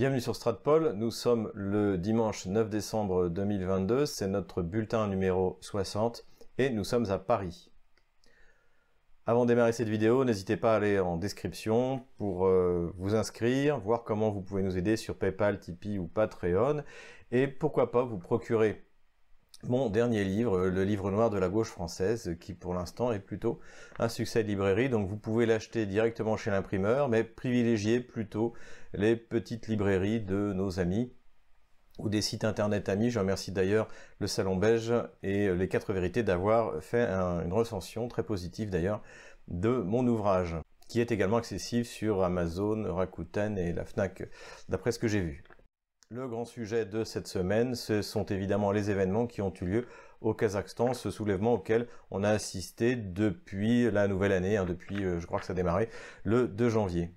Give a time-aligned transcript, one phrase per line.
[0.00, 6.24] Bienvenue sur Stratpol, nous sommes le dimanche 9 décembre 2022, c'est notre bulletin numéro 60
[6.56, 7.70] et nous sommes à Paris.
[9.26, 13.78] Avant de démarrer cette vidéo, n'hésitez pas à aller en description pour euh, vous inscrire,
[13.78, 16.82] voir comment vous pouvez nous aider sur Paypal, Tipeee ou Patreon.
[17.30, 18.82] Et pourquoi pas vous procurer
[19.64, 23.60] mon dernier livre, le livre noir de la gauche française, qui pour l'instant est plutôt
[23.98, 24.88] un succès de librairie.
[24.88, 28.54] Donc vous pouvez l'acheter directement chez l'imprimeur, mais privilégiez plutôt
[28.94, 31.12] les petites librairies de nos amis
[31.98, 33.10] ou des sites internet amis.
[33.10, 38.22] Je remercie d'ailleurs le Salon Belge et les Quatre Vérités d'avoir fait une recension très
[38.22, 39.02] positive d'ailleurs
[39.48, 40.56] de mon ouvrage,
[40.88, 44.28] qui est également accessible sur Amazon, Rakuten et la FNAC,
[44.68, 45.44] d'après ce que j'ai vu.
[46.12, 49.86] Le grand sujet de cette semaine, ce sont évidemment les événements qui ont eu lieu
[50.20, 55.20] au Kazakhstan, ce soulèvement auquel on a assisté depuis la nouvelle année, hein, depuis, euh,
[55.20, 55.88] je crois que ça a démarré,
[56.24, 57.14] le 2 janvier.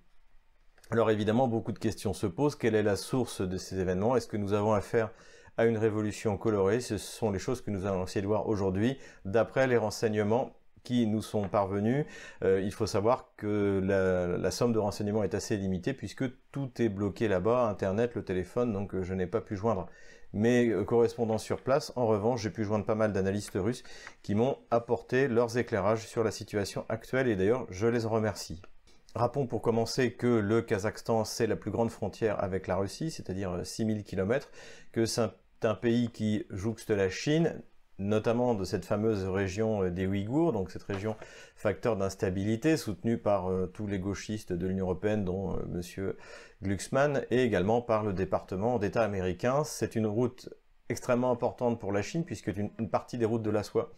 [0.92, 2.56] Alors évidemment, beaucoup de questions se posent.
[2.56, 4.16] Quelle est la source de ces événements?
[4.16, 5.10] Est-ce que nous avons affaire
[5.58, 6.80] à une révolution colorée?
[6.80, 11.08] Ce sont les choses que nous allons essayer de voir aujourd'hui, d'après les renseignements qui
[11.08, 12.06] nous sont parvenus.
[12.44, 16.90] Euh, il faut savoir que la, somme de renseignements est assez limitée puisque tout est
[16.90, 19.88] bloqué là-bas, Internet, le téléphone, donc euh, je n'ai pas pu joindre
[20.34, 21.94] mes euh, correspondants sur place.
[21.96, 23.84] En revanche, j'ai pu joindre pas mal d'analystes russes
[24.22, 28.62] qui m'ont apporté leurs éclairages sur la situation actuelle et d'ailleurs, je les remercie.
[29.16, 33.60] Rappelons pour commencer que le Kazakhstan, c'est la plus grande frontière avec la Russie, c'est-à-dire
[33.64, 34.50] 6000 km,
[34.92, 35.22] que c'est
[35.62, 37.62] un pays qui jouxte la Chine,
[38.00, 41.16] notamment de cette fameuse région euh, des Ouïghours, donc cette région
[41.56, 45.56] facteur d'instabilité soutenue par euh, tous les gauchistes de l'Union européenne, dont.
[45.56, 46.18] Euh, Monsieur
[46.62, 49.64] Glucksmann, et également par le département d'État américain.
[49.66, 50.50] C'est une route
[50.88, 53.92] extrêmement importante pour la Chine, puisque une, partie des routes de la soie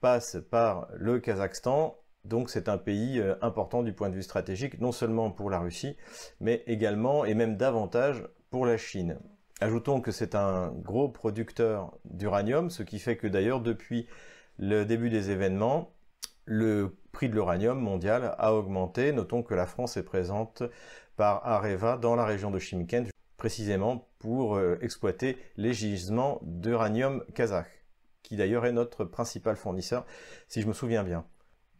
[0.00, 4.92] passe par le Kazakhstan, donc c'est un pays important du point de vue stratégique, non
[4.92, 5.96] seulement pour la Russie,
[6.40, 9.18] mais également et même davantage pour la Chine.
[9.62, 14.06] Ajoutons que c'est un gros producteur d'uranium, ce qui fait que d'ailleurs depuis
[14.58, 15.92] le début des événements,
[16.46, 19.12] le prix de l'uranium mondial a augmenté.
[19.12, 20.62] Notons que la France est présente
[21.16, 27.84] par Areva dans la région de Chimkent, précisément pour euh, exploiter les gisements d'uranium kazakh,
[28.22, 30.06] qui d'ailleurs est notre principal fournisseur,
[30.48, 31.26] si je me souviens bien.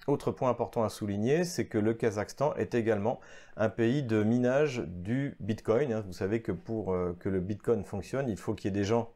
[0.06, 3.21] Autre point important à souligner, c'est que le Kazakhstan est également
[3.56, 5.93] un pays de minage du Bitcoin.
[5.93, 6.05] Hein.
[6.06, 8.84] Vous savez que pour euh, que le Bitcoin fonctionne, il faut qu'il y ait des
[8.84, 9.12] gens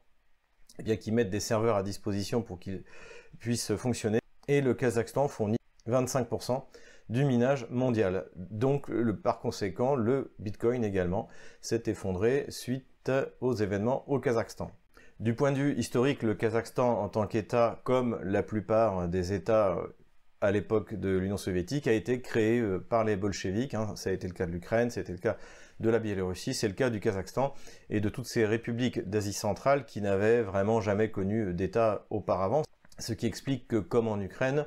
[0.78, 2.84] eh bien, qui mettent des serveurs à disposition pour qu'ils
[3.38, 4.18] puissent fonctionner.
[4.46, 5.56] Et le Kazakhstan fournit
[5.88, 6.64] 25%
[7.08, 8.26] du minage mondial.
[8.36, 11.28] Donc, le, par conséquent, le Bitcoin également
[11.60, 14.70] s'est effondré suite aux événements au Kazakhstan.
[15.20, 19.78] Du point de vue historique, le Kazakhstan en tant qu'État, comme la plupart des États
[20.40, 23.74] à l'époque de l'Union soviétique a été créé euh, par les bolcheviks.
[23.74, 23.94] Hein.
[23.96, 25.36] Ça a été le cas de l'Ukraine, c'était le cas
[25.80, 27.54] de la Biélorussie, c'est le cas du Kazakhstan
[27.90, 32.62] et de toutes ces républiques d'Asie centrale qui n'avaient vraiment jamais connu d'État auparavant.
[32.98, 34.66] Ce qui explique que, comme en Ukraine,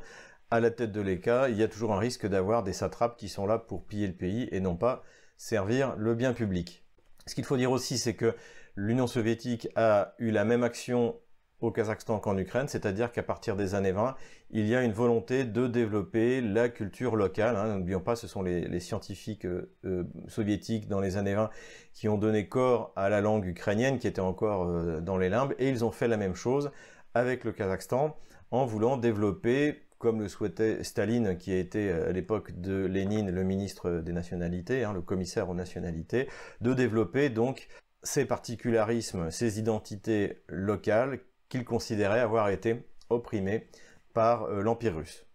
[0.52, 3.30] à la tête de l'ECA, il y a toujours un risque d'avoir des satrapes qui
[3.30, 5.04] sont là pour piller le pays et non pas
[5.38, 6.84] servir le bien public.
[7.26, 8.36] Ce qu'il faut dire aussi, c'est que
[8.76, 11.16] l'Union soviétique a eu la même action
[11.60, 14.16] au Kazakhstan qu'en Ukraine, c'est-à-dire qu'à partir des années 20,
[14.52, 17.56] il y a une volonté de développer la culture locale.
[17.56, 17.78] Hein.
[17.78, 21.50] N'oublions pas, ce sont les, scientifiques euh, euh, soviétiques dans les années 20
[21.94, 25.56] qui ont donné corps à la langue ukrainienne qui était encore euh, dans les limbes,
[25.58, 26.72] et ils ont fait la même chose
[27.16, 28.16] avec le Kazakhstan
[28.52, 33.44] en voulant développer comme le souhaitait Staline, qui a été à l'époque de Lénine le
[33.44, 36.28] ministre des nationalités, hein, le commissaire aux nationalités,
[36.62, 37.68] de développer donc
[38.04, 41.20] ces particularismes, ces identités locales
[41.50, 43.68] qu'il considérait avoir été opprimé
[44.14, 45.26] par euh, l'Empire russe.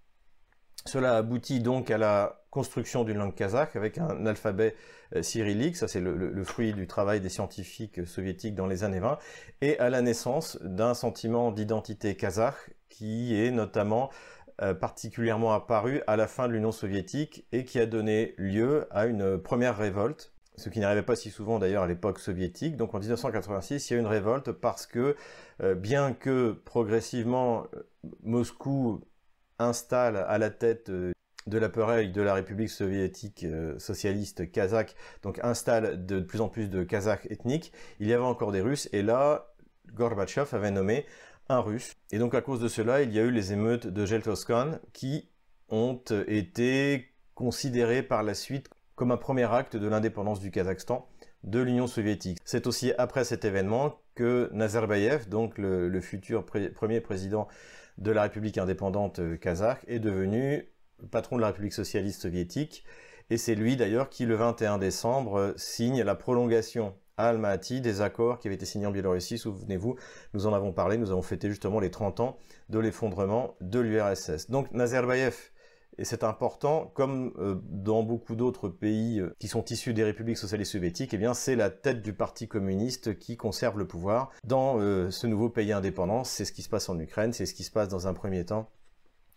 [0.85, 4.75] Cela aboutit donc à la construction d'une langue kazakh avec un alphabet
[5.15, 9.19] euh, cyrillique, ça c'est le, fruit du travail des scientifiques soviétiques dans les années 20,
[9.61, 14.11] et à la naissance d'un sentiment d'identité kazakh qui est notamment
[14.61, 19.07] euh, particulièrement apparu à la fin de l'Union soviétique et qui a donné lieu à
[19.07, 22.77] une première révolte ce qui n'arrivait pas si souvent d'ailleurs à l'époque soviétique.
[22.77, 25.15] Donc en 1986, il y a une révolte parce que euh,
[25.75, 27.83] bien que progressivement euh,
[28.23, 29.01] Moscou
[29.59, 31.13] installe à la tête euh,
[31.47, 33.45] de l'appareil de la République soviétique
[33.79, 38.53] socialiste kazakh, donc installe de plus en plus de kazakhs ethniques, il y avait encore
[38.53, 39.53] des Russes et là,
[39.93, 41.05] Gorbatchev avait nommé
[41.49, 41.95] un Russe.
[42.13, 45.31] Et donc à cause de cela, il y a eu les émeutes de Geltoskan qui
[45.69, 51.09] ont été considérées par la suite comme un premier acte de l'indépendance du Kazakhstan
[51.43, 52.39] de l'Union soviétique.
[52.45, 57.49] C'est aussi après cet événement que Nazarbayev, donc le, futur premier président
[57.99, 60.69] de la République indépendante euh, kazakh, est devenu
[61.11, 62.85] patron de la République socialiste soviétique.
[63.31, 68.39] Et c'est lui d'ailleurs qui, le 21 décembre, signe la prolongation à Almaty, des accords
[68.39, 69.97] qui avaient été signés en Biélorussie, souvenez-vous,
[70.35, 72.39] nous en avons parlé, nous avons fêté justement les 30 ans
[72.69, 74.51] de l'effondrement de l'URSS.
[74.51, 75.52] Donc Nazarbayev,
[75.99, 80.39] et c'est important, comme euh, dans beaucoup d'autres pays euh, qui sont issus des républiques
[80.39, 84.81] socialistes soviétiques, eh bien c'est la tête du parti communiste qui conserve le pouvoir dans
[84.81, 86.25] euh, ce nouveau pays indépendant.
[86.25, 88.45] C'est ce qui se passe en Ukraine, c'est ce qui se passe dans un premier
[88.45, 88.71] temps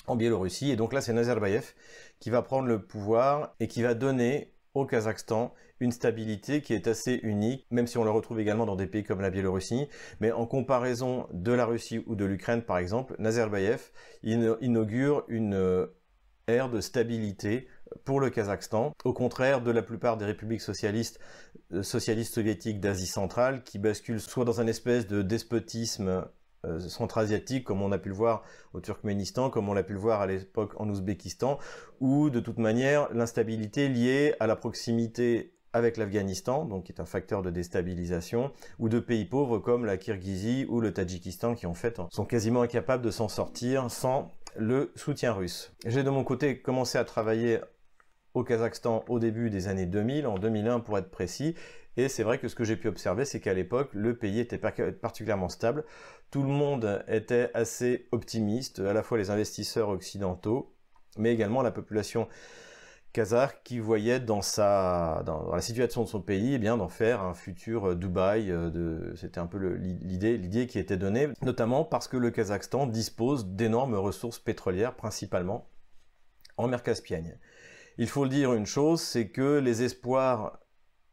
[0.07, 0.71] en Biélorussie.
[0.71, 1.73] Et donc là, c'est Nazarbayev
[2.19, 6.87] qui va prendre le pouvoir et qui va donner au Kazakhstan une stabilité qui est
[6.87, 9.87] assez unique, même si on le retrouve également dans des pays comme la Biélorussie.
[10.21, 13.91] Mais en comparaison de la Russie ou de l'Ukraine, par exemple, Nazarbayev
[14.23, 15.87] inaugure une
[16.47, 17.68] ère de stabilité
[18.03, 21.19] pour le Kazakhstan, au contraire de la plupart des républiques socialistes,
[21.74, 26.25] euh, soviétiques d'Asie centrale, qui basculent soit dans un espèce de despotisme
[26.65, 28.44] euh, centra-asiatique, comme on a pu le voir
[28.74, 31.57] au Turkménistan, comme on l'a pu le voir à l'époque en Ouzbékistan,
[32.00, 37.06] ou de toute manière l'instabilité liée à la proximité avec l'Afghanistan, donc qui est un
[37.06, 41.74] facteur de déstabilisation, ou de pays pauvres comme la Kirghizie ou le Tadjikistan qui en
[41.74, 45.73] fait sont quasiment incapables de s'en sortir sans le soutien russe.
[45.85, 47.59] J'ai de mon côté commencé à travailler
[48.33, 51.55] au Kazakhstan au début des années 2000, en 2001 pour être précis,
[51.97, 54.57] et c'est vrai que ce que j'ai pu observer, c'est qu'à l'époque, le pays était
[54.57, 55.85] particulièrement stable.
[56.29, 60.73] Tout le monde était assez optimiste, à la fois les investisseurs occidentaux,
[61.17, 62.27] mais également la population
[63.15, 67.21] kazakh qui voyait dans, sa, dans, la situation de son pays, eh bien d'en faire
[67.23, 68.51] un futur euh, Dubaï.
[68.51, 73.45] Euh, c'était un peu l'idée, l'idée qui était donnée, notamment parce que le Kazakhstan dispose
[73.47, 75.69] d'énormes ressources pétrolières, principalement
[76.57, 77.39] en mer Caspienne.
[77.97, 80.59] Il faut le dire une chose, c'est que les espoirs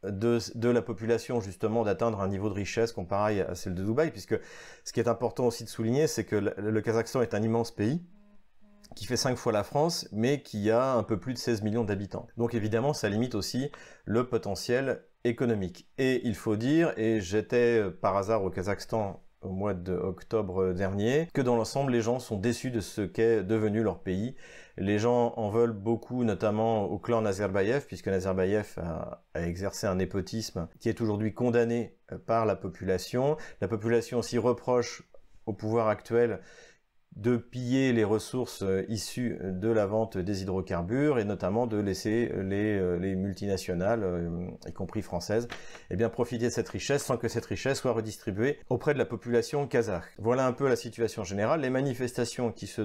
[0.03, 4.37] de, la population justement d'atteindre un niveau de richesse comparé à celle de Dubaï, puisque
[4.83, 8.01] ce qui est important aussi de souligner, c'est que le, Kazakhstan est un immense pays
[8.95, 11.83] qui fait cinq fois la France, mais qui a un peu plus de 16 millions
[11.83, 12.27] d'habitants.
[12.37, 13.71] Donc évidemment, ça limite aussi
[14.05, 15.87] le potentiel économique.
[15.97, 21.27] Et il faut dire, et j'étais euh, par hasard au Kazakhstan au mois d'octobre dernier,
[21.33, 24.35] que dans l'ensemble, les gens sont déçus de ce qu'est devenu leur pays.
[24.77, 29.95] Les gens en veulent beaucoup, notamment au clan Nazarbayev, puisque Nazarbayev a, a exercé un
[29.95, 33.37] népotisme qui est aujourd'hui condamné euh, par la population.
[33.59, 35.03] La population s'y reproche
[35.45, 36.39] au pouvoir actuel
[37.15, 42.31] de piller les ressources euh, issues de la vente des hydrocarbures et notamment de laisser
[42.41, 45.47] les, euh, les multinationales, euh, y compris françaises,
[45.91, 49.67] eh profiter de cette richesse sans que cette richesse soit redistribuée auprès de la population
[49.67, 50.03] kazakh.
[50.17, 51.61] Voilà un peu la situation générale.
[51.61, 52.81] Les manifestations qui se,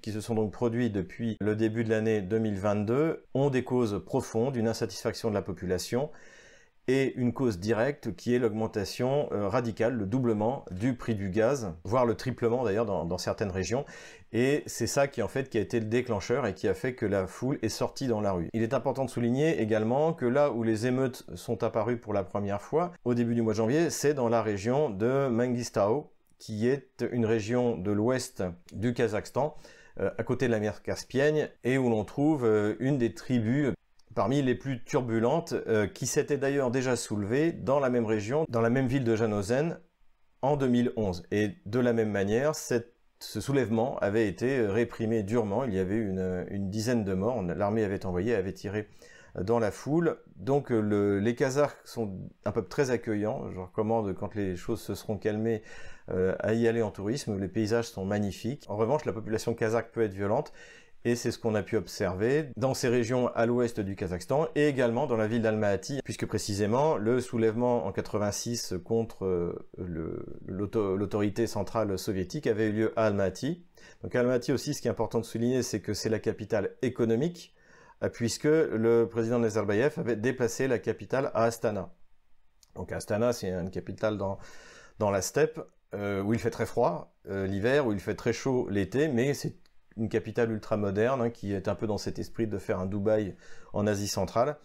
[0.00, 4.56] qui se sont donc produites depuis le début de l'année 2022 ont des causes profondes,
[4.56, 6.10] une insatisfaction de la population
[6.88, 11.72] et une cause directe qui est l'augmentation euh, radicale, le doublement du prix du gaz,
[11.84, 13.84] voire le triplement d'ailleurs dans, certaines régions.
[14.32, 17.06] Et c'est ça qui en fait a été le déclencheur et qui a fait que
[17.06, 18.48] la foule est sortie dans la rue.
[18.52, 22.24] Il est important de souligner également que là où les émeutes sont apparues pour la
[22.24, 26.66] première fois, au début du mois de janvier, c'est dans la région de Mangistau, qui
[26.66, 28.42] est une région de l'ouest
[28.72, 29.54] du Kazakhstan,
[30.00, 33.72] euh, à côté de la mer Caspienne, et où l'on trouve euh, une des tribus
[34.14, 38.60] parmi les plus turbulentes, euh, qui s'était d'ailleurs déjà soulevée dans la même région, dans
[38.60, 39.78] la même ville de Janozen,
[40.42, 41.24] en 2011.
[41.30, 45.64] Et de la même manière, ce soulèvement avait été réprimé durement.
[45.64, 47.42] Il y avait une, dizaine de morts.
[47.42, 48.88] L'armée avait envoyé, avait tiré
[49.40, 50.18] dans la foule.
[50.36, 53.48] Donc le, les Kazakhs sont un peuple très accueillant.
[53.50, 55.62] Je recommande, quand les choses se seront calmées,
[56.10, 57.38] euh, à y aller en tourisme.
[57.38, 58.64] Les paysages sont magnifiques.
[58.68, 60.52] En revanche, la population kazakh peut être violente
[61.04, 64.68] et c'est ce qu'on a pu observer dans ces régions à l'ouest du Kazakhstan et
[64.68, 69.68] également dans la ville d'Almaty, puisque précisément le soulèvement en 86 contre euh,
[70.46, 73.64] l'autorité centrale soviétique avait eu lieu à Almaty.
[74.02, 77.54] Donc Almaty aussi, ce qui est important de souligner, c'est que c'est la capitale économique,
[78.02, 81.92] euh, puisque le président Nazarbayev avait déplacé la capitale à Astana.
[82.76, 84.38] Donc Astana, c'est une capitale dans,
[84.98, 85.60] dans la steppe,
[85.94, 89.61] euh, où il fait très froid l'hiver, où il fait très chaud l'été, mais c'est
[89.96, 92.86] une capitale ultra moderne hein, qui est un peu dans cet esprit de faire un
[92.86, 93.34] Dubaï
[93.72, 94.56] en Asie centrale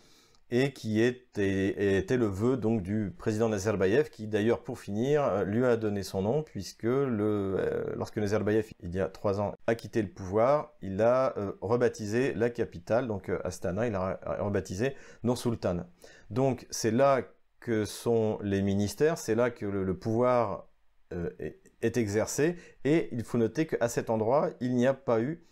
[0.49, 5.65] et qui était, le vœu donc du président Nazarbayev qui d'ailleurs pour finir euh, lui
[5.65, 9.75] a donné son nom puisque le, euh, lorsque Nazarbayev il y a trois ans a
[9.75, 15.37] quitté le pouvoir il a euh, rebaptisé la capitale donc Astana il a rebaptisé Nur
[15.37, 15.85] Sultan
[16.29, 17.23] donc c'est là
[17.59, 20.69] que sont les ministères c'est là que le, pouvoir
[21.11, 22.55] est, est exercé
[22.85, 25.43] et il faut noter qu'à cet endroit, il n'y a pas eu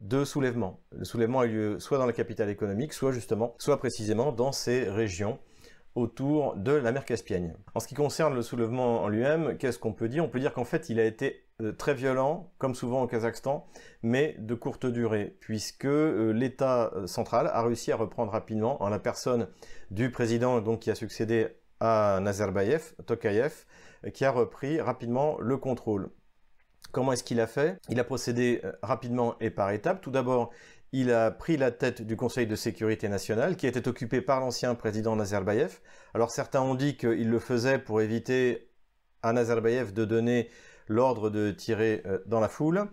[0.00, 0.80] de soulèvement.
[0.92, 4.52] Le soulèvement a eu lieu soit dans la capitale économique, soit justement, soit précisément dans
[4.52, 5.38] ces régions
[5.94, 7.56] autour de la mer Caspienne.
[7.74, 10.24] En ce qui concerne le soulèvement en lui-même, qu'est-ce qu'on peut dire?
[10.24, 13.64] On peut dire qu'en fait, il a été euh, très violent, comme souvent au Kazakhstan,
[14.02, 18.88] mais de courte durée, puisque euh, l'État euh, central a réussi à reprendre rapidement, en
[18.88, 19.48] la personne
[19.92, 23.64] du président donc qui a succédé à Nazarbayev, Tokayev,
[24.12, 26.10] qui a repris rapidement le contrôle.
[26.92, 27.78] Comment est-ce qu'il a fait?
[27.88, 30.00] Il a procédé euh, rapidement et par étapes.
[30.00, 30.50] Tout d'abord,
[30.92, 34.76] il a pris la tête du Conseil de sécurité nationale, qui était occupé par l'ancien
[34.76, 35.80] président Nazarbayev.
[36.14, 38.70] Alors certains ont dit qu'il le faisait pour éviter
[39.22, 40.50] à Nazarbayev de donner
[40.86, 42.88] l'ordre de tirer euh, dans la foule.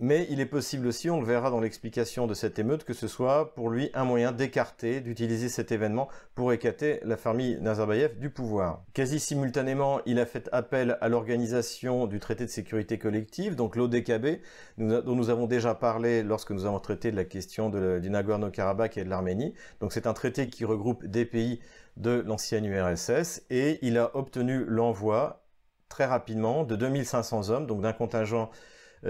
[0.00, 3.06] Mais il est possible aussi, on le verra dans l'explication de cette émeute, que ce
[3.06, 8.28] soit pour lui un moyen d'écarter, d'utiliser cet événement pour écarter la famille Nazarbayev du
[8.28, 8.82] pouvoir.
[8.92, 14.40] Quasi simultanément, il a fait appel à l'organisation du traité de sécurité collective, donc l'ODKB,
[14.78, 19.04] dont nous avons déjà parlé lorsque nous avons traité de la question du Nagorno-Karabakh et
[19.04, 19.54] de l'Arménie.
[19.80, 21.60] Donc c'est un traité qui regroupe des pays
[21.96, 25.44] de l'ancienne URSS et il a obtenu l'envoi
[25.88, 28.50] très rapidement de 2500 hommes, donc d'un contingent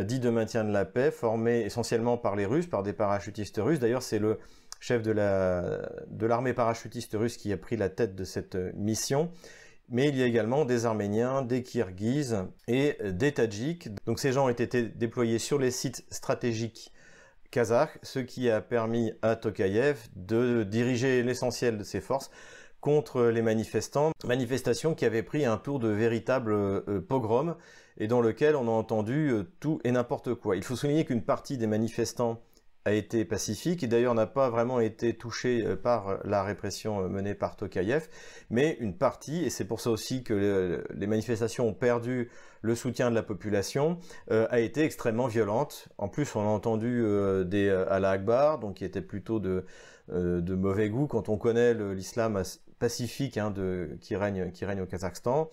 [0.03, 3.79] dit de maintien de la paix, formé essentiellement par les Russes, par des parachutistes russes.
[3.79, 4.39] D'ailleurs, c'est le
[4.81, 9.31] chef de l'armée parachutiste russe qui a pris la tête de cette mission.
[9.91, 13.89] Mais il y a également des Arméniens, des Kirghizes et des Tadjiks.
[14.07, 16.91] Donc ces gens ont été déployés sur les sites stratégiques
[17.51, 22.31] kazakhs, ce qui a permis à Tokayev de diriger l'essentiel de ses forces
[22.81, 27.57] contre les manifestants, manifestation qui avait pris un tour de véritable euh, pogrom
[27.99, 30.57] et dans lequel on a entendu euh, tout et n'importe quoi.
[30.57, 32.41] Il faut souligner qu'une partie des manifestants
[32.87, 37.35] a été pacifique et d'ailleurs n'a pas vraiment été touché euh, par la répression menée
[37.35, 38.09] par Tokayev,
[38.51, 43.11] mais une partie, et c'est pour ça aussi que les manifestations ont perdu le soutien
[43.11, 43.99] de la population,
[44.31, 45.89] a été extrêmement violente.
[45.99, 47.05] En plus, on a entendu
[47.45, 49.67] des Allah Akbar, donc qui étaient plutôt de,
[50.09, 52.43] mauvais goût quand on connaît l'islam
[52.79, 53.53] pacifique hein,
[54.01, 55.51] qui règne au Kazakhstan.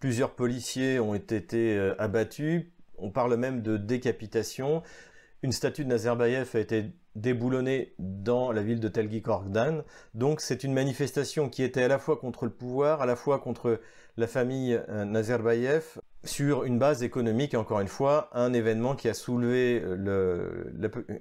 [0.00, 2.64] Plusieurs policiers ont été euh, abattus.
[2.96, 4.82] On parle même de décapitation.
[5.42, 9.82] Une statue de Nazarbayev a été déboulonnée dans la ville de Telgi-Korgdan.
[10.14, 13.38] Donc c'est une manifestation qui était à la fois contre le pouvoir, à la fois
[13.40, 13.78] contre
[14.16, 19.14] la famille euh, Nazarbayev, sur une base économique, encore une fois, un événement qui a
[19.14, 20.72] soulevé le,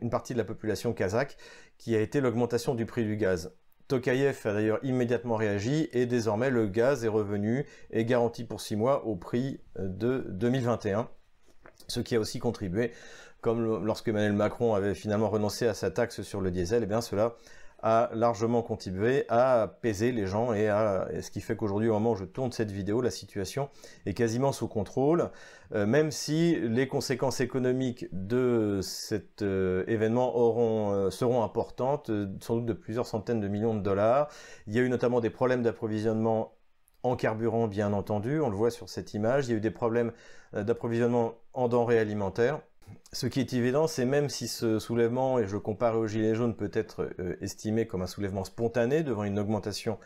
[0.02, 1.36] une partie de la population kazakh,
[1.78, 3.52] qui a été l'augmentation du prix du gaz.
[3.90, 8.76] Tokayev a d'ailleurs immédiatement réagi et désormais le gaz est revenu et garanti pour 6
[8.76, 11.10] mois au prix de 2021,
[11.88, 12.92] ce qui a aussi contribué,
[13.42, 16.88] comme lorsque Emmanuel Macron avait finalement renoncé à sa taxe sur le diesel, et eh
[16.88, 17.36] bien cela
[17.82, 22.12] a largement contribué à apaiser les gens et, à, ce qui fait qu'aujourd'hui, au moment
[22.12, 23.70] où je tourne cette vidéo, la situation
[24.06, 25.30] est quasiment sous contrôle,
[25.74, 32.66] euh, même si les conséquences économiques de cet euh, événement euh, seront importantes, sans doute
[32.66, 34.30] de plusieurs centaines de millions de dollars.
[34.68, 36.54] Il y a eu notamment des problèmes d'approvisionnement
[37.04, 39.48] en carburant, bien entendu, on le voit sur cette image.
[39.48, 40.12] Il y a eu des problèmes
[40.52, 42.60] d'approvisionnement en denrées alimentaires.
[43.12, 46.56] Ce qui est évident, c'est même si ce soulèvement, et je compare au gilet jaune,
[46.56, 49.98] peut être euh, estimé comme un soulèvement spontané devant une augmentation,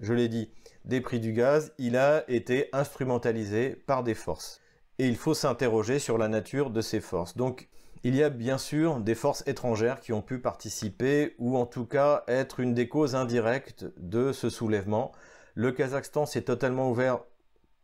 [0.00, 0.50] je l'ai dit,
[0.84, 4.60] des prix du gaz, il a été instrumentalisé par des forces.
[4.98, 7.36] Et il faut s'interroger sur la nature de ces forces.
[7.36, 7.68] Donc,
[8.02, 11.84] il y a bien sûr des forces étrangères qui ont pu participer ou en tout
[11.84, 15.12] cas être une des causes indirectes de ce soulèvement.
[15.54, 17.20] Le Kazakhstan s'est totalement ouvert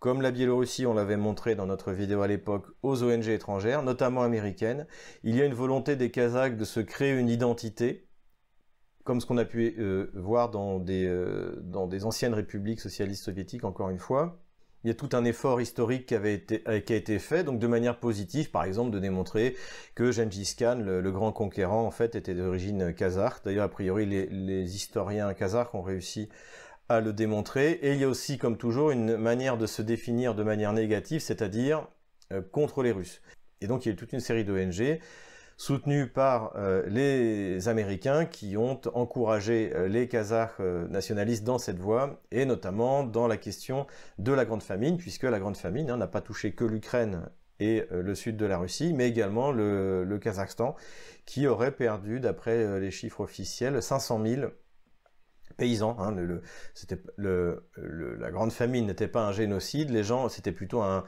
[0.06, 4.22] comme la Biélorussie, on l'avait montré dans notre vidéo à l'époque, aux ONG étrangères, notamment
[4.22, 4.86] américaines.
[5.24, 8.06] Il y a une volonté des Kazakhs de se créer une identité,
[9.02, 13.24] comme ce qu'on a pu euh, voir dans des, euh, dans des anciennes républiques socialistes
[13.24, 14.38] soviétiques, encore une fois.
[14.84, 17.98] Il y a tout un effort historique qui, euh, a été fait, donc de manière
[17.98, 19.56] positive, par exemple, de démontrer
[19.96, 23.42] que Gengis Khan, le, grand conquérant, en fait, était d'origine kazakh.
[23.44, 26.28] D'ailleurs, a priori, les, les historiens kazakhs ont réussi
[26.88, 27.72] à le démontrer.
[27.82, 31.20] Et il y a aussi, comme toujours, une manière de se définir de manière négative,
[31.20, 31.86] c'est-à-dire
[32.32, 33.22] euh, contre les Russes.
[33.60, 35.00] Et donc il y a toute une série d'ONG
[35.56, 42.20] soutenues par euh, les Américains qui ont encouragé euh, les Kazakhs nationalistes dans cette voie,
[42.30, 43.86] et notamment dans la question
[44.18, 47.22] de la Grande Famine, puisque la Grande Famine hein, n'a pas touché que l'Ukraine
[47.58, 50.76] et le sud de la Russie, mais également le, le Kazakhstan,
[51.24, 54.50] qui aurait perdu, d'après les chiffres officiels, 500 000
[55.56, 55.96] paysans.
[55.98, 56.14] Hein,
[57.18, 61.04] la grande famine n'était pas un génocide, les gens, c'était plutôt un,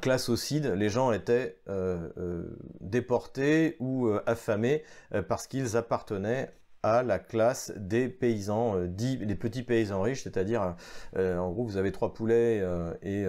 [0.00, 0.66] classocide.
[0.76, 4.82] Les gens étaient euh, euh, déportés ou euh, affamés
[5.28, 6.52] parce qu'ils appartenaient
[6.84, 10.74] à la classe des paysans les petits paysans riches, c'est-à-dire
[11.16, 12.60] en gros vous avez trois poulets
[13.02, 13.24] et,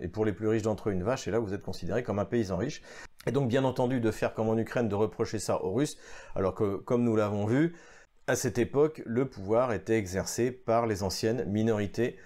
[0.00, 2.18] et, pour les plus riches d'entre eux une vache, et là vous êtes considéré comme
[2.18, 2.82] un paysan riche.
[3.28, 5.98] Et donc bien entendu de faire comme en Ukraine, de reprocher ça aux Russes,
[6.34, 7.76] alors que comme nous l'avons vu,
[8.30, 12.16] à cette époque, le pouvoir était exercé par les anciennes minorités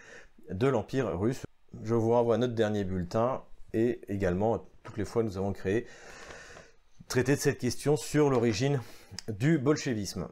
[0.50, 1.44] de l'Empire russe.
[1.82, 3.42] Je vous renvoie à notre dernier bulletin
[3.72, 5.86] et également toutes les fois nous avons créé
[7.08, 8.82] traité de cette question sur l'origine
[9.28, 10.28] du bolchevisme.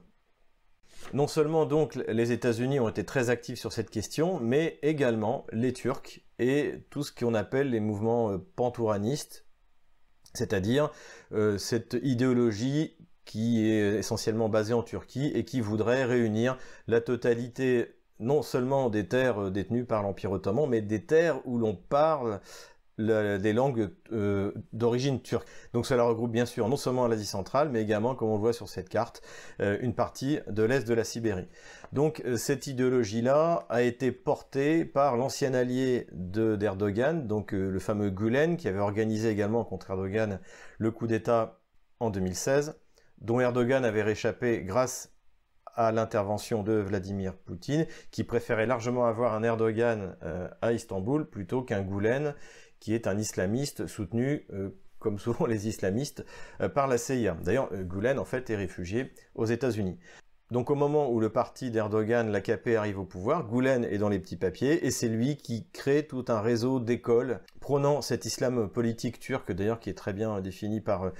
[1.14, 5.72] Non seulement donc les États-Unis ont été très actifs sur cette question, mais également les
[5.72, 9.46] Turcs et tout ce qu'on appelle les mouvements euh, pantouranistes,
[10.34, 10.90] c'est-à-dire
[11.32, 17.94] euh, cette idéologie qui est essentiellement basée en Turquie et qui voudrait réunir la totalité
[18.22, 22.40] non seulement des terres euh, détenues par l'Empire ottoman, mais des terres où l'on parle
[22.98, 25.48] des langues euh, d'origine turque.
[25.72, 28.52] Donc cela regroupe bien sûr non seulement l'Asie centrale, mais également, comme on le voit
[28.52, 29.22] sur cette carte,
[29.60, 31.48] euh, une partie de l'est de la Sibérie.
[31.92, 38.68] Donc cette idéologie-là a été portée par l'ancien allié d'Erdogan, donc le fameux Gulen, qui
[38.68, 40.38] avait organisé également contre Erdogan
[40.78, 41.58] le coup d'État
[41.98, 42.76] en 2016,
[43.22, 45.12] dont Erdogan avait réchappé grâce
[45.74, 51.62] à l'intervention de Vladimir Poutine, qui préférait largement avoir un Erdogan euh, à Istanbul plutôt
[51.62, 52.34] qu'un Goulen,
[52.78, 56.24] qui est un islamiste soutenu, euh, comme souvent les islamistes,
[56.60, 57.36] euh, par la CIA.
[57.42, 59.98] D'ailleurs, Goulen, en fait, est réfugié aux États-Unis.
[60.50, 64.18] Donc au moment où le parti d'Erdogan, l'AKP, arrive au pouvoir, Goulen est dans les
[64.18, 69.18] petits papiers, et c'est lui qui crée tout un réseau d'écoles prônant cet islam politique
[69.18, 71.10] turc, d'ailleurs qui est très bien défini par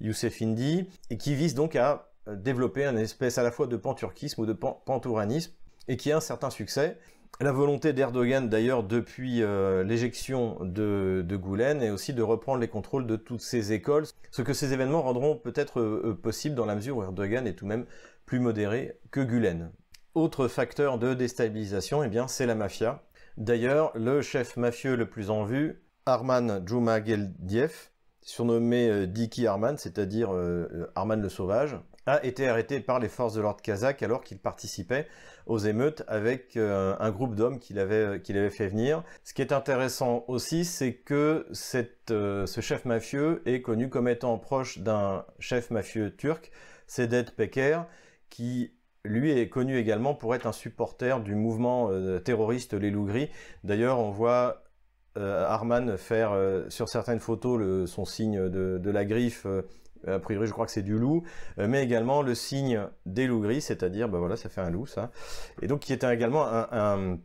[0.00, 3.76] Youssef Indy, et qui vise donc à euh, développer un espèce à la fois de
[3.76, 5.52] panturquisme ou de pantouranisme,
[5.88, 6.98] et qui a un certain succès.
[7.40, 12.68] La volonté d'Erdogan, d'ailleurs, depuis euh, l'éjection de, de Goulen, est aussi de reprendre les
[12.68, 16.76] contrôles de toutes ces écoles, ce que ces événements rendront peut-être euh, possible dans la
[16.76, 17.86] mesure où Erdogan est tout de même
[18.24, 19.72] plus modéré que Gulen.
[20.14, 23.02] Autre facteur de déstabilisation, eh bien, c'est la mafia.
[23.36, 27.90] D'ailleurs, le chef mafieux le plus en vue, Arman Djoumageldiev,
[28.24, 30.30] surnommé Diki Arman, c'est-à-dire
[30.96, 35.06] Arman le Sauvage, a été arrêté par les forces de l'ordre kazakh alors qu'il participait
[35.46, 39.02] aux émeutes avec euh, un groupe d'hommes qu'il avait, avait fait venir.
[39.24, 44.08] Ce qui est intéressant aussi, c'est que cette, euh, ce chef mafieux est connu comme
[44.08, 46.50] étant proche d'un chef mafieux turc,
[46.86, 47.86] Sedet Peker,
[48.30, 48.72] qui
[49.04, 53.30] lui est connu également pour être un supporter du mouvement euh, terroriste Les Loups Gris.
[53.62, 54.63] D'ailleurs, on voit
[55.16, 56.36] Arman faire
[56.68, 59.46] sur certaines photos son signe de, la griffe
[60.06, 61.24] a priori je crois que c'est du loup,
[61.58, 64.86] euh, mais également le signe des loups gris, c'est-à-dire, ben voilà, ça fait un loup
[64.86, 65.10] ça,
[65.62, 67.18] et donc qui est également un,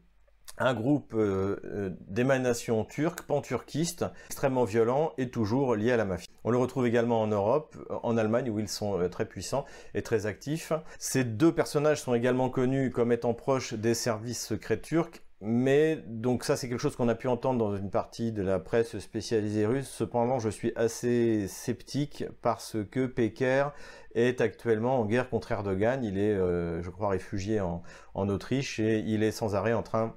[0.73, 6.27] groupe euh, euh, d'émanation turque, panturquiste, extrêmement violent et toujours lié à la mafia.
[6.43, 10.25] On le retrouve également en Europe, en Allemagne où ils sont très puissants et très
[10.25, 10.73] actifs.
[10.97, 16.43] Ces deux personnages sont également connus comme étant proches des services secrets turcs mais donc
[16.43, 19.65] ça c'est quelque chose qu'on a pu entendre dans une partie de la presse spécialisée
[19.65, 19.87] russe.
[19.87, 23.73] Cependant je suis assez sceptique parce que Peker
[24.15, 26.03] est actuellement en guerre contre Erdogan.
[26.03, 27.81] Il est euh, je crois réfugié en,
[28.15, 30.15] Autriche et il est sans arrêt en train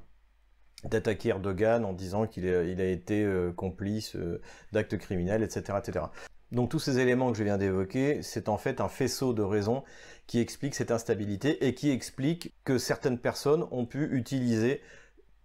[0.85, 4.41] d'attaquer Erdogan en disant qu'il a, été euh, complice euh,
[4.73, 6.07] d'actes criminels, etc., etc.
[6.51, 9.85] Donc tous ces éléments que je viens d'évoquer, c'est en fait un faisceau de raisons
[10.27, 14.83] qui explique cette instabilité et qui explique que certaines personnes ont pu utiliser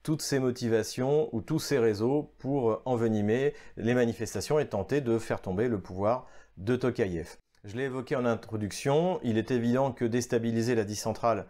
[0.07, 5.41] toutes ces motivations ou tous ces réseaux pour envenimer les manifestations et tenter de faire
[5.41, 7.35] tomber le pouvoir de Tokayev.
[7.65, 11.45] Je l'ai évoqué en introduction, il est évident que déstabiliser la centrale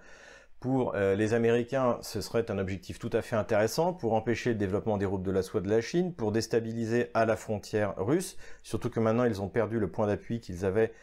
[0.60, 4.56] pour euh, les Américains, ce serait un objectif tout à fait intéressant pour empêcher le
[4.56, 8.38] développement des routes de la soie de la Chine, pour déstabiliser à la frontière russe,
[8.64, 10.94] surtout que maintenant ils ont perdu le point d'appui qu'ils avaient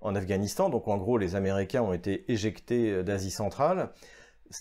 [0.00, 3.90] en Afghanistan, donc en gros les Américains ont été éjectés euh, d'Asie centrale.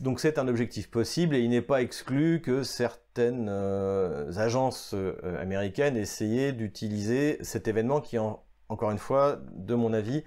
[0.01, 5.41] Donc c'est un objectif possible et il n'est pas exclu que certaines euh, agences euh,
[5.41, 10.23] américaines essayaient d'utiliser cet événement qui, encore une fois, de mon avis,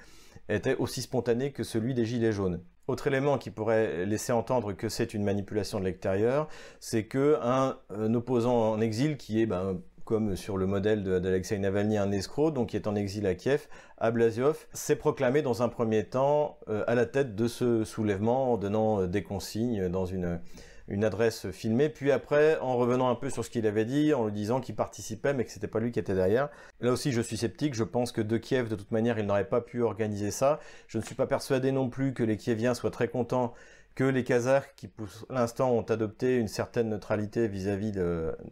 [0.49, 2.61] était aussi spontané que celui des Gilets jaunes.
[2.89, 6.49] Autre élément qui pourrait laisser entendre que c'est une manipulation de l'extérieur,
[6.81, 7.79] c'est que un,
[8.15, 12.71] opposant en exil qui est ben, comme sur le modèle d'Alexei Navalny, un escroc, donc
[12.71, 13.67] qui est en exil à Kiev,
[13.99, 18.57] Ablaziov s'est proclamé dans un premier temps euh, à la tête de ce soulèvement en
[18.57, 20.41] donnant euh, des consignes dans une,
[21.03, 24.33] adresse filmée, puis après en revenant un peu sur ce qu'il avait dit, en lui
[24.33, 26.51] disant qu'il participait mais que c'était pas lui qui était derrière.
[26.81, 29.49] Là aussi je suis sceptique, je pense que de Kiev de toute manière il n'aurait
[29.49, 30.61] pas pu organiser ça.
[30.89, 33.55] Je ne suis pas persuadé non plus que les Kieviens soient très contents
[33.95, 37.93] que les Kazakhs qui pour l'instant ont adopté une certaine neutralité vis-à-vis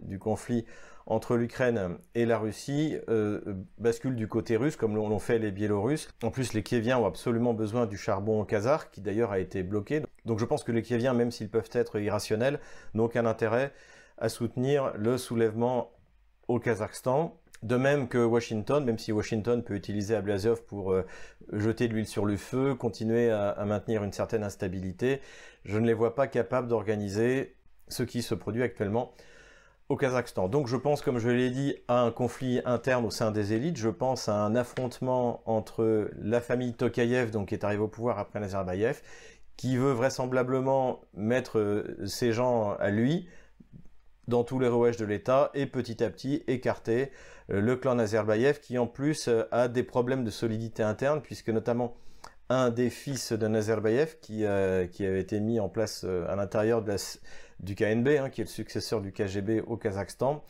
[0.03, 0.65] du conflit
[1.11, 3.41] entre l'Ukraine et la Russie euh,
[3.79, 6.09] bascule du côté russe, comme l'ont fait les Biélorusses.
[6.23, 10.03] En plus, les Kieviens ont absolument besoin du charbon kazakh, qui d'ailleurs a été bloqué.
[10.25, 12.61] Donc je pense que les Kieviens, même s'ils peuvent être irrationnels,
[12.95, 13.73] n'ont aucun intérêt
[14.19, 15.91] à soutenir le soulèvement
[16.47, 17.37] au Kazakhstan.
[17.65, 21.05] De même que Washington, même si Washington peut utiliser Ablaziov pour euh,
[21.53, 25.21] jeter de l'huile sur le feu, continuer à maintenir une certaine instabilité,
[25.65, 27.57] je ne les vois pas capables d'organiser
[27.89, 29.13] ce qui se produit actuellement
[29.91, 30.49] au Kazakhstan.
[30.49, 33.77] Donc je pense, comme je l'ai dit, à un conflit interne au sein des élites.
[33.77, 38.21] Je pense à un affrontement entre la famille Tokayev, donc qui est arrivée au pouvoir
[38.21, 39.03] après Nazarbayev,
[39.57, 43.29] qui veut vraisemblablement mettre ces gens à lui
[44.29, 47.11] dans tous les rouages de l'État et petit à petit écarter
[47.49, 51.97] le clan Nazarbayev qui en plus a des problèmes de solidité interne puisque notamment
[52.49, 54.45] un des fils de Nazarbayev qui,
[54.93, 56.81] qui avait été mis en place à l'intérieur
[57.63, 60.43] du KNB, hein, qui est le successeur du KGB au Kazakhstan,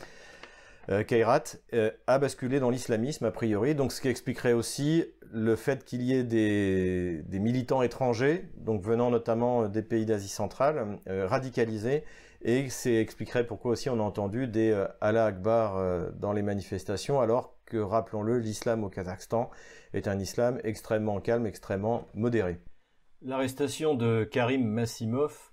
[0.91, 5.55] euh, Kairat, euh, a basculé dans l'islamisme a priori, donc ce qui expliquerait aussi le
[5.55, 11.27] fait qu'il y ait des, militants étrangers, donc venant notamment des pays d'Asie centrale, euh,
[11.29, 12.05] radicalisés,
[12.43, 17.55] et c'est expliquerait pourquoi aussi on a entendu des Allah Akbar dans les manifestations, alors
[17.67, 19.51] que, rappelons-le, l'islam au Kazakhstan
[19.93, 22.59] est un islam extrêmement calme, extrêmement modéré.
[23.23, 25.50] L'arrestation de Karim Massimov,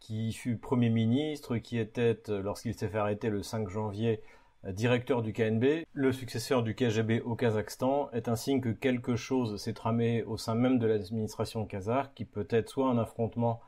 [0.00, 4.22] qui fut Premier ministre, qui était, lorsqu'il s'est fait arrêter le 5 janvier
[4.64, 9.56] directeur du KNB, le successeur du KGB au Kazakhstan, est un signe que quelque chose
[9.60, 13.60] s'est tramé au sein même de l'administration kazakh, qui peut être soit un affrontement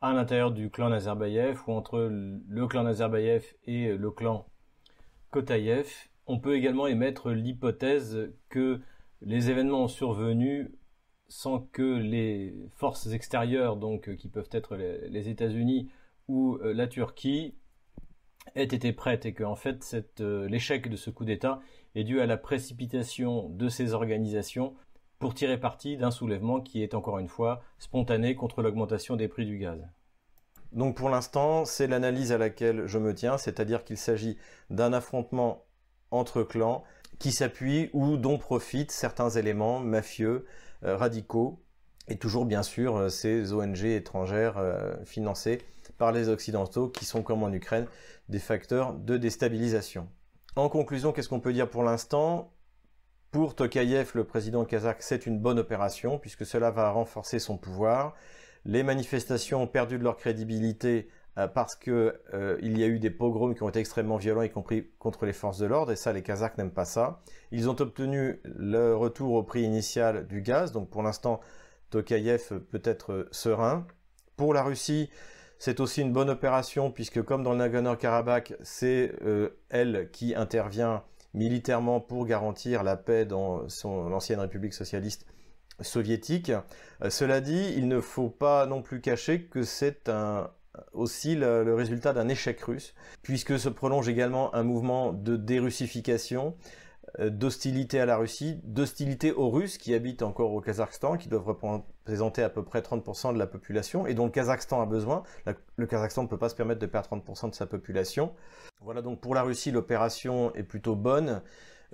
[0.00, 4.46] à l'intérieur du clan Nazarbayev ou entre le clan Nazarbayev et le clan
[5.30, 5.88] Kotayev.
[6.26, 8.80] On peut également émettre l'hypothèse que
[9.22, 10.70] les événements ont survenu
[11.28, 15.88] sans que les forces extérieures, donc qui peuvent être les États-Unis
[16.28, 17.54] ou euh, la Turquie,
[18.54, 21.60] ait été prête et que fait euh, l'échec de ce coup d'État
[21.94, 24.74] est dû à la précipitation de ces organisations
[25.18, 29.46] pour tirer parti d'un soulèvement qui est encore une fois spontané contre l'augmentation des prix
[29.46, 29.80] du gaz.
[30.72, 34.36] Donc pour l'instant, c'est l'analyse à laquelle je me tiens, c'est-à-dire qu'il s'agit
[34.68, 35.64] d'un affrontement
[36.10, 36.84] entre clans
[37.18, 41.62] qui s'appuie ou dont profitent certains éléments mafieux, euh, radicaux,
[42.08, 44.62] et toujours bien sûr euh, ces ONG étrangères
[45.04, 45.60] financées
[45.98, 47.86] par les Occidentaux qui sont comme en Ukraine
[48.28, 50.08] des facteurs de déstabilisation.
[50.56, 52.52] En conclusion, qu'est-ce qu'on peut dire pour l'instant?
[53.30, 58.14] Pour Tokayev, le président kazakh, c'est une bonne opération puisque cela va renforcer son pouvoir.
[58.64, 61.12] Les manifestations ont perdu de leur crédibilité euh,
[61.46, 64.88] parce qu'il euh, y a eu des pogroms qui ont été extrêmement violents, y compris
[64.98, 67.20] contre les forces de l'ordre, et ça, les Kazakhs n'aiment pas ça.
[67.50, 71.40] Ils ont obtenu le retour au prix initial du gaz, donc pour l'instant,
[71.90, 73.86] Tokayev peut être serein.
[74.36, 75.10] Pour la Russie,
[75.58, 81.02] c'est aussi une bonne opération puisque comme dans le Nagorno-Karabakh, c'est euh, elle qui intervient
[81.34, 85.26] militairement pour garantir la paix dans l'ancienne République socialiste
[85.80, 86.50] soviétique.
[87.02, 90.08] Euh, cela dit, il ne faut pas non plus cacher que c'est
[90.92, 96.54] aussi le résultat d'un échec russe, puisque se prolonge également un mouvement de dérussification
[97.20, 101.46] euh, d'hostilité à la Russie, d'hostilité aux Russes qui habitent encore au Kazakhstan, qui doivent
[101.46, 105.22] représenter à peu près 30% de la population, et dont le Kazakhstan a besoin.
[105.76, 108.32] Le Kazakhstan ne peut pas se permettre de perdre 30% de sa population.
[108.82, 111.42] Voilà, donc pour la Russie, l'opération est plutôt bonne.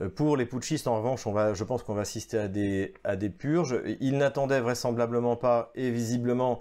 [0.00, 2.94] Euh, pour les putschistes, en revanche, on va, je pense qu'on va assister à des,
[3.04, 3.80] à des purges.
[4.00, 6.60] Ils n'attendaient vraisemblablement pas, et visiblement,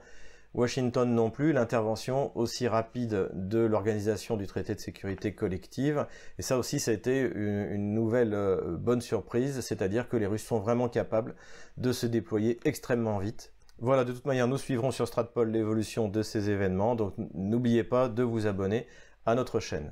[0.53, 6.05] Washington non plus, l'intervention aussi rapide de l'organisation du traité de sécurité collective.
[6.39, 10.43] Et ça aussi, ça a été une, nouvelle euh, bonne surprise, c'est-à-dire que les Russes
[10.43, 11.35] sont vraiment capables
[11.77, 13.53] de se déployer extrêmement vite.
[13.79, 18.09] Voilà, de toute manière, nous suivrons sur Stratpol l'évolution de ces événements, donc n'oubliez pas
[18.09, 18.87] de vous abonner
[19.25, 19.91] à notre chaîne.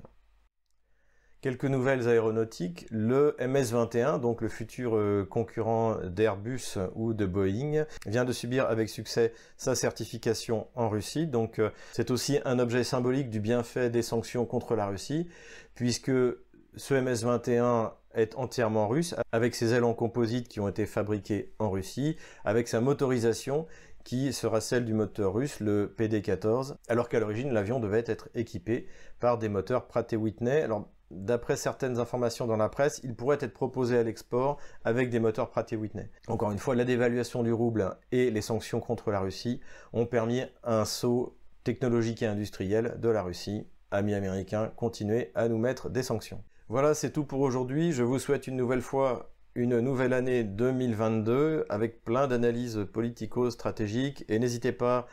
[1.42, 2.86] Quelques nouvelles aéronautiques.
[2.92, 8.90] Le MS-21, donc le futur euh, concurrent d'Airbus ou de Boeing, vient de subir avec
[8.90, 11.28] succès sa certification en Russie.
[11.28, 15.30] Donc euh, c'est aussi un objet symbolique du bienfait des sanctions contre la Russie,
[15.76, 21.54] puisque ce MS-21 est entièrement russe, avec ses ailes en composite qui ont été fabriquées
[21.58, 23.66] en Russie, avec sa motorisation
[24.04, 28.88] qui sera celle du moteur russe, le PD-14, alors qu'à l'origine l'avion devait être équipé
[29.20, 30.68] par des moteurs Pratt Whitney.
[31.12, 35.50] D'après certaines informations dans la presse, il pourrait être proposé à l'export avec des moteurs
[35.50, 36.10] Pratt Whitney.
[36.28, 39.60] Encore une fois, la dévaluation du rouble et les sanctions contre la Russie
[39.94, 43.68] ont permis un saut technologique et industriel de la Russie.
[43.92, 46.44] Amis américains, continuez à nous mettre des sanctions.
[46.68, 47.92] Voilà, c'est tout pour aujourd'hui.
[47.92, 54.38] Je vous souhaite une nouvelle fois une nouvelle année 2022 avec plein d'analyses politico-stratégiques et
[54.38, 55.08] n'hésitez pas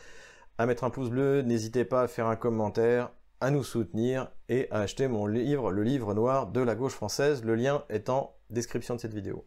[0.59, 4.68] à mettre un pouce bleu, n'hésitez pas à faire un commentaire à nous soutenir et
[4.70, 7.44] à acheter mon livre, le livre noir de la gauche française.
[7.44, 9.44] Le lien est en description de cette vidéo.